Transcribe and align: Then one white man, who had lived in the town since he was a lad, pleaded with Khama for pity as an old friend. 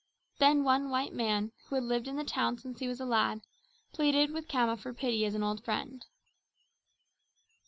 Then 0.39 0.63
one 0.63 0.89
white 0.89 1.13
man, 1.13 1.51
who 1.67 1.75
had 1.75 1.83
lived 1.83 2.07
in 2.07 2.15
the 2.15 2.23
town 2.23 2.57
since 2.57 2.79
he 2.79 2.87
was 2.87 2.99
a 2.99 3.05
lad, 3.05 3.41
pleaded 3.93 4.31
with 4.31 4.47
Khama 4.47 4.75
for 4.79 4.95
pity 4.95 5.25
as 5.25 5.35
an 5.35 5.43
old 5.43 5.63
friend. 5.63 6.07